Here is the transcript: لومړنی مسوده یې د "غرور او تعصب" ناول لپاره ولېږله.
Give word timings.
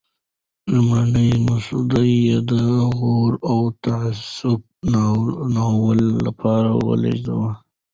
لومړنی 0.71 1.29
مسوده 1.45 2.01
یې 2.25 2.37
د 2.49 2.51
"غرور 2.97 3.31
او 3.51 3.59
تعصب" 3.83 4.59
ناول 5.57 6.01
لپاره 6.25 6.71
ولېږله. 6.87 7.51